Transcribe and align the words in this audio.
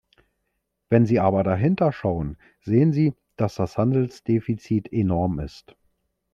Wenn 0.89 1.05
Sie 1.05 1.19
aber 1.19 1.43
dahinter 1.43 1.91
schauen, 1.91 2.37
sehen 2.59 2.91
Sie, 2.91 3.13
dass 3.35 3.53
das 3.53 3.77
Handelsdefizit 3.77 4.91
enorm 4.91 5.37
ist. 5.37 5.75